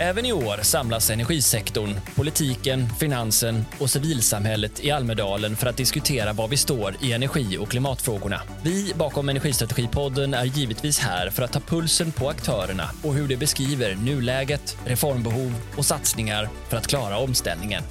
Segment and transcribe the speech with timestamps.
[0.00, 6.48] Även i år samlas energisektorn, politiken, finansen och civilsamhället i Almedalen för att diskutera var
[6.48, 8.40] vi står i energi och klimatfrågorna.
[8.62, 13.36] Vi bakom Energistrategipodden är givetvis här för att ta pulsen på aktörerna och hur de
[13.36, 17.82] beskriver nuläget, reformbehov och satsningar för att klara omställningen.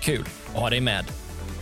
[0.00, 0.24] Kul
[0.54, 1.04] att ha dig med!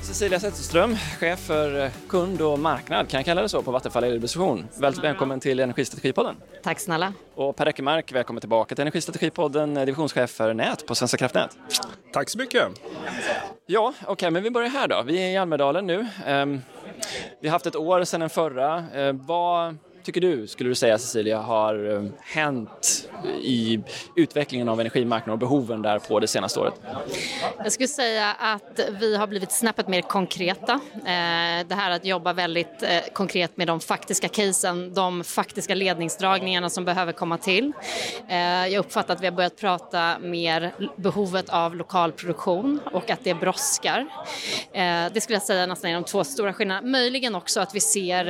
[0.02, 4.04] Cecilia Zetterström, chef för eh, kund och marknad, kan jag kalla det så, på Vattenfall
[4.04, 4.68] Eldistribution.
[5.02, 6.36] Välkommen till Energistrategipodden.
[6.62, 7.12] Tack snälla.
[7.34, 11.58] Och Per Eckermark, välkommen tillbaka till Energistrategipodden, eh, divisionschef för nät på Svenska kraftnät.
[12.12, 12.62] Tack så mycket.
[13.66, 15.02] Ja, okej, okay, men vi börjar här då.
[15.06, 16.06] Vi är i Almedalen nu.
[16.26, 16.62] Um,
[17.40, 18.84] vi har haft ett år sedan den förra.
[19.12, 23.08] Vad tycker du, skulle du säga Cecilia, har eh, hänt
[23.42, 23.80] i
[24.16, 26.74] utvecklingen av energimarknaden och behoven där på det senaste året?
[27.58, 30.72] Jag skulle säga att vi har blivit snäppet mer konkreta.
[30.94, 36.70] Eh, det här att jobba väldigt eh, konkret med de faktiska casen, de faktiska ledningsdragningarna
[36.70, 37.72] som behöver komma till.
[38.28, 43.34] Jag uppfattar att vi har börjat prata mer behovet av lokal produktion och att det
[43.34, 44.06] brådskar.
[45.12, 46.88] Det skulle jag säga nästan är de två stora skillnaderna.
[46.88, 48.24] Möjligen också att vi ser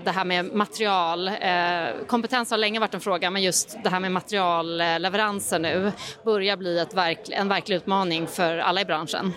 [0.00, 1.28] det här med material material.
[1.28, 5.92] Eh, kompetens har länge varit en fråga men just det här med materialleveranser nu
[6.24, 9.32] börjar bli ett verk, en verklig utmaning för alla i branschen.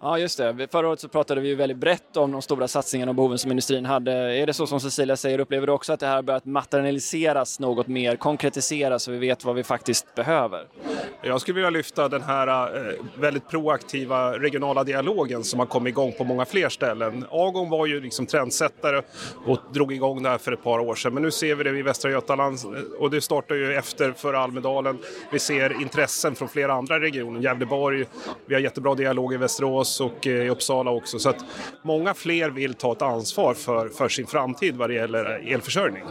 [0.00, 0.68] Ja, just det.
[0.72, 3.50] Förra året så pratade vi ju väldigt brett om de stora satsningarna och behoven som
[3.50, 4.12] industrin hade.
[4.12, 7.60] Är det så som Cecilia säger, upplever du också att det här har börjat materialiseras
[7.60, 10.66] något mer, konkretiseras så vi vet vad vi faktiskt behöver?
[11.22, 16.12] Jag skulle vilja lyfta den här eh, väldigt proaktiva regionala dialogen som har kommit igång
[16.12, 17.26] på många fler ställen.
[17.30, 19.02] Agon var ju liksom trendsättare
[19.46, 21.14] och drog igång det här för ett par år sedan.
[21.14, 22.58] Men nu ser vi det i Västra Götaland
[22.98, 24.98] och det startar ju efter för Almedalen.
[25.32, 28.04] Vi ser intressen från flera andra regioner, Gävleborg,
[28.46, 31.18] vi har jättebra dialog i Västerås och eh, i Uppsala också.
[31.18, 31.44] Så att
[31.82, 36.02] många fler vill ta ett ansvar för, för sin framtid vad det gäller elförsörjning.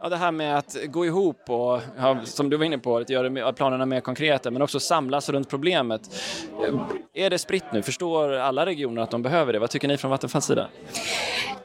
[0.00, 1.80] Ja, det här med att gå ihop och,
[2.24, 6.02] som du var inne på, att göra planerna mer konkreta men också samlas runt problemet.
[7.14, 7.82] Eh, är det spritt nu?
[7.82, 9.58] Förstår alla regioner att de behöver det?
[9.58, 10.68] Vad tycker ni från Vattenfalls sida?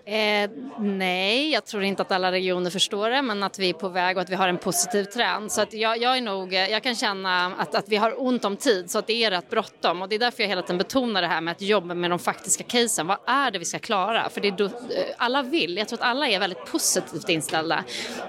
[0.08, 3.90] Eh, nej, jag tror inte att alla regioner förstår det, men att vi är på
[3.90, 5.52] väg och att vi har en positiv trend.
[5.52, 8.46] Så att jag, jag är nog, eh, jag kan känna att, att vi har ont
[8.46, 10.02] om tid, så att det är rätt bråttom.
[10.02, 12.20] Och det är därför jag hela tiden betonar det här med att jobba med de
[12.20, 13.08] faktiska casen.
[13.08, 14.30] Vad är det vi ska klara?
[14.30, 14.70] För det är, eh,
[15.18, 17.84] alla vill, jag tror att alla är väldigt positivt inställda.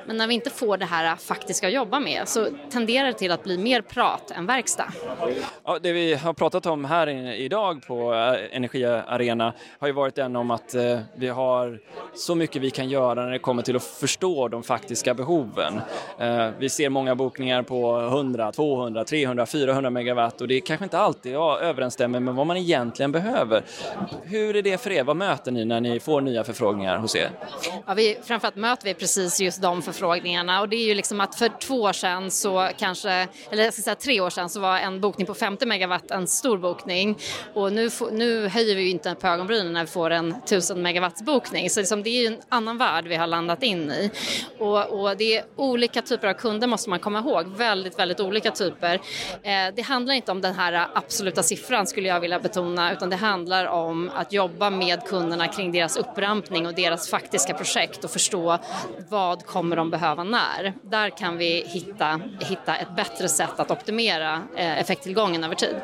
[0.07, 3.33] Men när vi inte får det här faktiska att jobba med så tenderar det till
[3.33, 4.93] att bli mer prat än verkstad.
[5.65, 10.37] Ja, det vi har pratat om här idag på eh, Energiarena har ju varit en
[10.37, 10.75] om att
[11.15, 11.79] vi har har
[12.15, 15.81] så mycket vi kan göra när det kommer till att förstå de faktiska behoven.
[16.19, 20.99] Eh, vi ser många bokningar på 100, 200, 300, 400 megawatt och det kanske inte
[20.99, 23.63] alltid överensstämmer med vad man egentligen behöver.
[24.23, 25.05] Hur är det för er?
[25.05, 27.31] Vad möter ni när ni får nya förfrågningar hos er?
[27.87, 31.35] Ja, vi, framförallt möter vi precis just de förfrågningarna och det är ju liksom att
[31.35, 34.79] för två år sedan så kanske, eller jag ska säga tre år sedan så var
[34.79, 37.19] en bokning på 50 megawatt en stor bokning
[37.55, 41.23] och nu, nu höjer vi ju inte på ögonbrynen när vi får en 1000 megawatts
[41.23, 41.71] bokning forskning.
[41.71, 44.11] Så liksom det är en annan värld vi har landat in i.
[44.59, 48.51] Och, och, det är olika typer av kunder måste man komma ihåg, väldigt, väldigt olika
[48.51, 49.01] typer.
[49.43, 53.17] Eh, det handlar inte om den här absoluta siffran skulle jag vilja betona, utan det
[53.17, 58.59] handlar om att jobba med kunderna kring deras upprampning och deras faktiska projekt och förstå
[59.11, 60.75] vad kommer de behöva när.
[60.83, 65.77] Där kan vi hitta, hitta ett bättre sätt att optimera eh, effekttillgången över tid.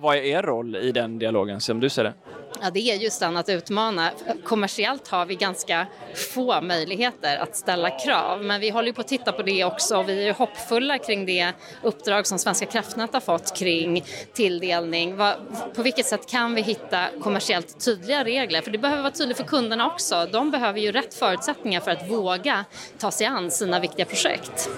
[0.00, 2.14] Vad är er roll i den dialogen som du ser det?
[2.62, 4.10] Ja, det är just den att utmana.
[4.44, 5.86] Kommersiellt har vi ganska
[6.34, 10.08] få möjligheter att ställa krav, men vi håller på att titta på det också och
[10.08, 11.52] vi är hoppfulla kring det
[11.82, 15.16] uppdrag som Svenska kraftnät har fått kring tilldelning.
[15.74, 18.62] På vilket sätt kan vi hitta kommersiellt tydliga regler?
[18.62, 20.26] För det behöver vara tydligt för kunderna också.
[20.32, 22.64] De behöver ju rätt förutsättningar för att våga
[22.98, 24.70] ta sig an sina viktiga projekt.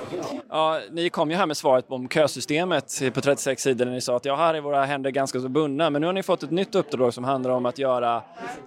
[0.48, 4.16] Ja, ni kom ju här med svaret om kösystemet på 36 sidor när ni sa
[4.16, 6.50] att ja, här är våra händer ganska så bundna, men nu har ni fått ett
[6.50, 8.22] nytt uppdrag som handlar om att göra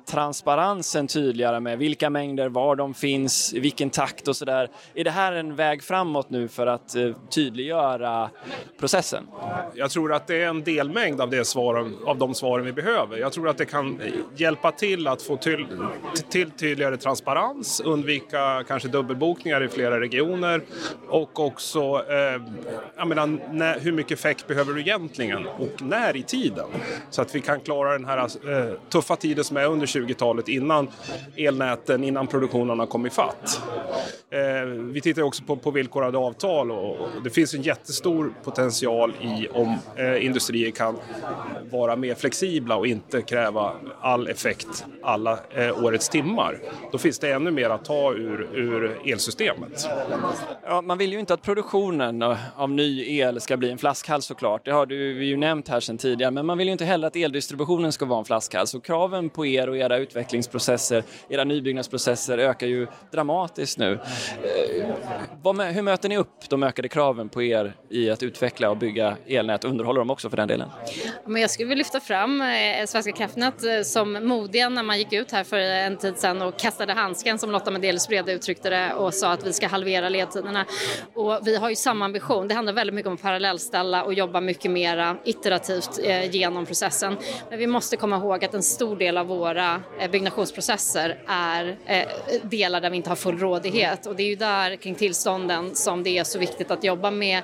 [0.06, 4.70] transparensen tydligare med vilka mängder, var de finns, i vilken takt och sådär.
[4.94, 8.30] Är det här en väg framåt nu för att eh, tydliggöra
[8.80, 9.28] processen?
[9.74, 13.18] Jag tror att det är en delmängd av, det svaren, av de svaren vi behöver.
[13.18, 14.02] Jag tror att det kan
[14.36, 15.68] hjälpa till att få till,
[16.30, 20.62] till tydligare transparens, undvika kanske dubbelbokningar i flera regioner
[21.08, 22.42] och också, eh,
[22.98, 26.35] jag menar, när, hur mycket effekt behöver du egentligen och när i tiden.
[27.10, 30.88] Så att vi kan klara den här eh, tuffa tiden som är under 20-talet innan
[31.38, 33.62] elnäten, innan produktionen har kommit fatt.
[34.30, 39.14] Eh, vi tittar också på, på villkorade avtal och, och det finns en jättestor potential
[39.22, 40.98] i om eh, industrier kan
[41.72, 43.72] vara mer flexibla och inte kräva
[44.02, 46.60] all effekt alla eh, årets timmar.
[46.92, 49.88] Då finns det ännu mer att ta ur, ur elsystemet.
[50.64, 54.26] Ja, man vill ju inte att produktionen eh, av ny el ska bli en flaskhals
[54.26, 54.66] såklart.
[54.66, 56.25] Det har du vi ju nämnt här sedan tidigare.
[56.32, 58.70] Men man vill ju inte heller att eldistributionen ska vara en flaskhals.
[58.70, 64.00] Så kraven på er och era utvecklingsprocesser, era nybyggnadsprocesser ökar ju dramatiskt nu.
[64.44, 69.18] Eh, hur möter ni upp de ökade kraven på er i att utveckla och bygga
[69.28, 70.70] elnät och underhålla dem också för den delen?
[71.26, 75.14] Men jag skulle vilja lyfta fram eh, Svenska kraftnät eh, som modiga när man gick
[75.14, 78.94] ut här för en tid sedan och kastade handsken som Lotta Medelius Brede uttryckte det
[78.94, 80.66] och sa att vi ska halvera ledtiderna.
[81.14, 82.48] Och vi har ju samma ambition.
[82.48, 87.18] Det handlar väldigt mycket om att parallellställa och jobba mycket mera iterativt genom processen.
[87.50, 92.08] Men vi måste komma ihåg att en stor del av våra eh, byggnationsprocesser är eh,
[92.44, 96.04] delar där vi inte har full rådighet och det är ju där kring tillstånden som
[96.04, 97.44] det är så viktigt att jobba med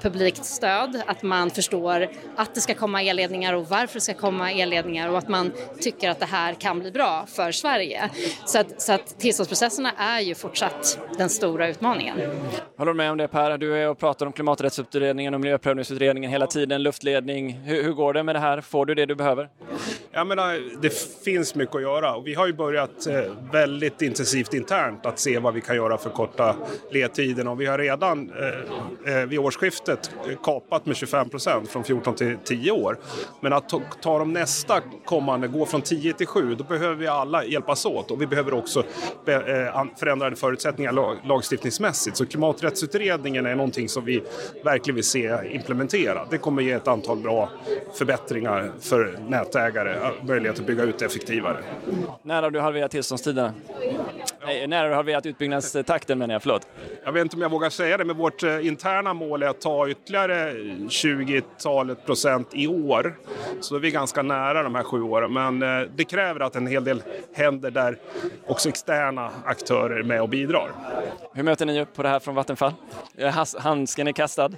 [0.00, 4.52] publikt stöd, att man förstår att det ska komma elledningar och varför det ska komma
[4.52, 8.10] elledningar och att man tycker att det här kan bli bra för Sverige.
[8.46, 12.18] Så att, så att tillståndsprocesserna är ju fortsatt den stora utmaningen.
[12.78, 13.58] Håller du med om det Per?
[13.58, 17.52] Du är och pratar om klimaträttsutredningen och miljöprövningsutredningen hela tiden, luftledning.
[17.52, 18.60] Hur, hur går går det med det här?
[18.60, 19.48] Får du det du behöver?
[20.14, 20.90] Jag menar, eh, det
[21.24, 23.20] finns mycket att göra och vi har ju börjat eh,
[23.52, 26.56] väldigt intensivt internt att se vad vi kan göra för att korta
[26.90, 30.10] ledtiden och vi har redan eh, eh vid årsskiftet
[30.42, 32.98] kapat med 25 procent från 14 till 10 år.
[33.40, 33.72] Men att
[34.02, 38.10] ta de nästa kommande, gå från 10 till 7, då behöver vi alla hjälpas åt
[38.10, 38.84] och vi behöver också
[39.98, 42.16] förändrade förutsättningar lagstiftningsmässigt.
[42.16, 44.22] Så klimaträttsutredningen är någonting som vi
[44.64, 46.30] verkligen vill se implementerat.
[46.30, 47.48] Det kommer ge ett antal bra
[47.94, 51.56] förbättringar för nätägare, möjlighet att bygga ut effektivare.
[52.22, 53.54] När har du halverat tillståndstiderna?
[54.44, 56.68] Nej, när har vi haft utbyggnadstakten menar jag, förlåt.
[57.04, 59.60] Jag vet inte om jag vågar säga det, men vårt eh, interna mål är att
[59.60, 63.18] ta ytterligare 20-talet procent i år.
[63.60, 66.66] Så är vi ganska nära de här sju åren, men eh, det kräver att en
[66.66, 67.02] hel del
[67.34, 67.98] händer där
[68.46, 70.72] också externa aktörer är med och bidrar.
[71.34, 72.72] Hur möter ni upp på det här från Vattenfall?
[73.58, 74.50] Handsken är kastad?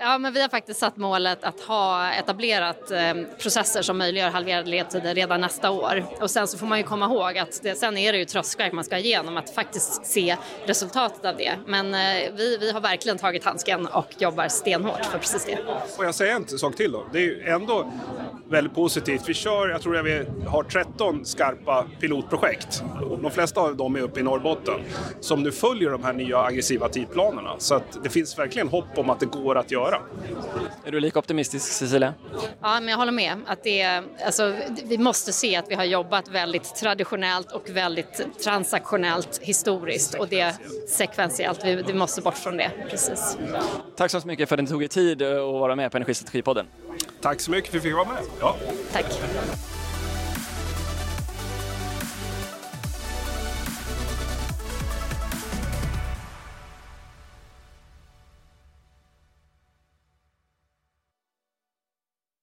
[0.00, 4.70] Ja, men vi har faktiskt satt målet att ha etablerat eh, processer som möjliggör halverade
[4.70, 6.04] ledtider redan nästa år.
[6.20, 8.70] Och sen så får man ju komma ihåg att det, sen är det ju trösklar
[8.72, 10.36] man ska igenom att faktiskt se
[10.66, 11.58] resultatet av det.
[11.66, 15.58] Men eh, vi, vi har verkligen tagit handsken och jobbar stenhårt för precis det.
[15.96, 17.06] Får jag säga en sak till då?
[17.12, 17.92] Det är ju ändå
[18.50, 19.28] väldigt positivt.
[19.28, 22.82] Vi kör, jag tror att vi har 13 skarpa pilotprojekt.
[23.22, 24.80] De flesta av dem är uppe i Norrbotten
[25.20, 27.54] som nu följer de här nya aggressiva tidplanerna.
[27.58, 29.98] Så att det finns verkligen hopp om att det går att göra.
[30.84, 32.14] Är du lika optimistisk Cecilia?
[32.60, 33.38] Ja, men jag håller med.
[33.46, 34.54] Att det, alltså,
[34.84, 40.54] vi måste se att vi har jobbat väldigt traditionellt och väldigt transaktionellt historiskt och det
[40.88, 41.64] sekventiellt.
[41.64, 42.70] Vi, vi måste bort från det.
[42.90, 43.38] Precis.
[44.00, 46.66] Tack så mycket för att ni tog er tid att vara med på Energistrategipodden.
[47.20, 48.22] Tack så mycket för att vi fick vara med.
[48.40, 48.56] Ja.
[48.92, 49.04] Tack.